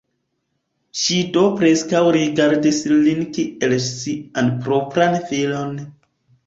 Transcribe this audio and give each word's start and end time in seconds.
Ŝi 1.01 1.17
do 1.35 1.43
preskaŭ 1.59 2.01
rigardis 2.17 2.81
lin 2.95 3.23
kiel 3.37 3.77
sian 3.93 4.53
propran 4.67 5.21
filon. 5.31 5.81